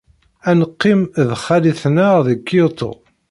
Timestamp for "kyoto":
2.47-2.91